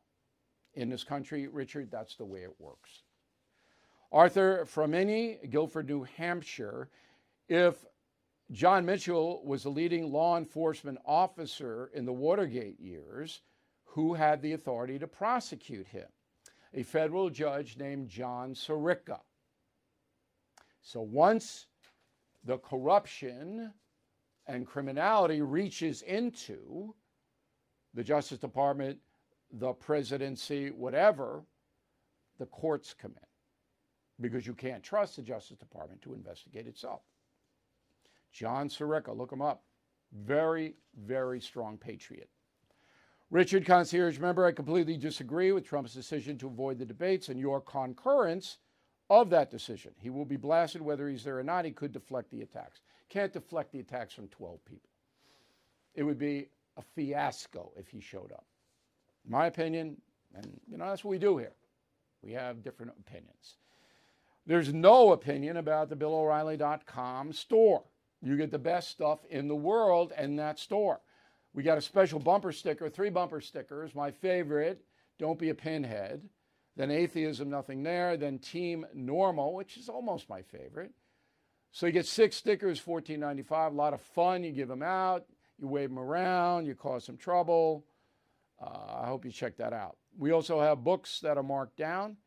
[0.76, 3.03] In this country, Richard, that's the way it works.
[4.11, 6.89] Arthur Framini, Guilford, New Hampshire.
[7.47, 7.86] If
[8.51, 13.41] John Mitchell was a leading law enforcement officer in the Watergate years,
[13.86, 16.07] who had the authority to prosecute him?
[16.73, 19.21] A federal judge named John Sirica.
[20.82, 21.67] So once
[22.43, 23.73] the corruption
[24.47, 26.93] and criminality reaches into
[27.93, 28.99] the Justice Department,
[29.52, 31.43] the presidency, whatever,
[32.39, 37.02] the courts come in because you can't trust the Justice Department to investigate itself.
[38.32, 39.64] John Sirica, look him up.
[40.14, 40.76] Very,
[41.06, 42.30] very strong patriot.
[43.32, 47.60] Richard, concierge member, I completely disagree with Trump's decision to avoid the debates and your
[47.60, 48.60] concurrence
[49.10, 49.91] of that decision.
[50.00, 51.66] He will be blasted whether he's there or not.
[51.66, 52.82] He could deflect the attacks.
[53.10, 54.89] Can't deflect the attacks from 12 people.
[55.96, 58.46] It would be a fiasco if he showed up.
[59.28, 59.97] My opinion,
[60.34, 61.53] and you know, that's what we do here.
[62.21, 63.57] We have different opinions.
[64.45, 67.84] There's no opinion about the BillO'Reilly.com store.
[68.21, 71.01] You get the best stuff in the world in that store.
[71.53, 73.95] We got a special bumper sticker, three bumper stickers.
[73.95, 74.84] My favorite,
[75.19, 76.28] Don't Be a Pinhead.
[76.76, 78.17] Then Atheism, Nothing There.
[78.17, 80.91] Then Team Normal, which is almost my favorite.
[81.71, 83.71] So you get six stickers, $14.95.
[83.71, 84.43] A lot of fun.
[84.43, 85.26] You give them out,
[85.57, 87.86] you wave them around, you cause some trouble.
[88.62, 89.97] Uh, I hope you check that out.
[90.18, 92.18] We also have books that are marked down.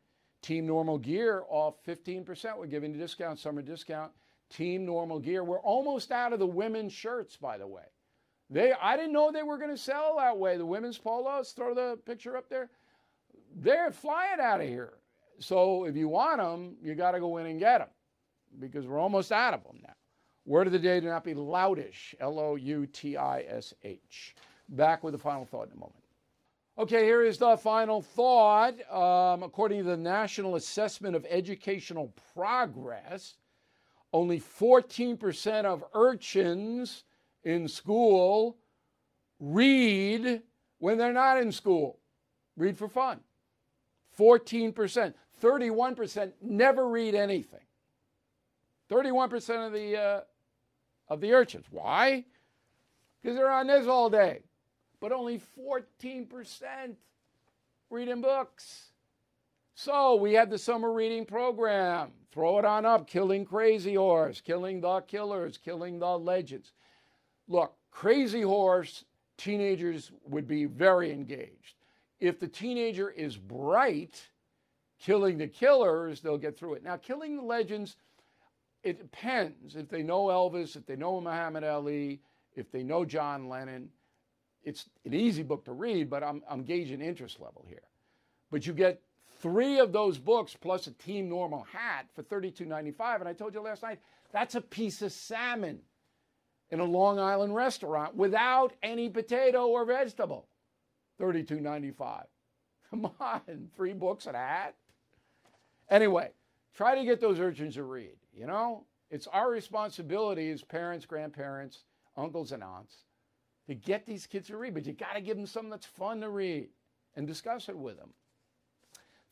[0.41, 2.57] Team Normal Gear off 15%.
[2.57, 4.11] We're giving a discount, summer discount.
[4.49, 5.43] Team Normal Gear.
[5.43, 7.83] We're almost out of the women's shirts, by the way.
[8.49, 10.57] They, I didn't know they were going to sell that way.
[10.57, 12.69] The women's polos, throw the picture up there.
[13.55, 14.93] They're flying out of here.
[15.39, 17.89] So if you want them, you got to go in and get them
[18.59, 19.93] because we're almost out of them now.
[20.45, 22.15] Word of the day, do not be loutish.
[22.19, 24.35] L O U T I S H.
[24.69, 25.98] Back with the final thought in a moment.
[26.79, 28.73] Okay, here is the final thought.
[28.89, 33.35] Um, according to the National Assessment of Educational Progress,
[34.13, 37.03] only 14% of urchins
[37.43, 38.55] in school
[39.41, 40.41] read
[40.77, 41.99] when they're not in school.
[42.55, 43.19] Read for fun.
[44.17, 45.13] 14%.
[45.41, 47.59] 31% never read anything.
[48.89, 50.21] 31% of the, uh,
[51.09, 51.65] of the urchins.
[51.71, 52.23] Why?
[53.21, 54.43] Because they're on this all day.
[54.99, 56.95] But only 14%
[57.89, 58.91] reading books.
[59.75, 62.11] So we had the summer reading program.
[62.31, 66.73] Throw it on up Killing Crazy Horse, Killing the Killers, Killing the Legends.
[67.47, 69.05] Look, Crazy Horse,
[69.37, 71.75] teenagers would be very engaged.
[72.19, 74.21] If the teenager is bright,
[74.99, 76.83] Killing the Killers, they'll get through it.
[76.83, 77.95] Now, Killing the Legends,
[78.83, 79.75] it depends.
[79.75, 82.19] If they know Elvis, if they know Muhammad Ali,
[82.55, 83.89] if they know John Lennon,
[84.63, 87.81] it's an easy book to read, but I'm, I'm gauging interest level here.
[88.51, 89.01] But you get
[89.41, 93.19] three of those books plus a Team Normal hat for $32.95.
[93.19, 93.99] And I told you last night,
[94.31, 95.79] that's a piece of salmon
[96.71, 100.47] in a Long Island restaurant without any potato or vegetable.
[101.19, 102.23] $32.95.
[102.89, 104.75] Come on, three books and a hat.
[105.89, 106.31] Anyway,
[106.75, 108.15] try to get those urchins to read.
[108.33, 111.83] You know, it's our responsibility as parents, grandparents,
[112.17, 113.05] uncles, and aunts
[113.69, 116.21] to get these kids to read, but you got to give them something that's fun
[116.21, 116.69] to read
[117.15, 118.09] and discuss it with them.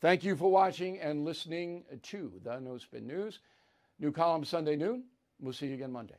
[0.00, 3.40] Thank you for watching and listening to the No Spin News.
[3.98, 5.04] New column Sunday noon.
[5.40, 6.14] We'll see you again Monday.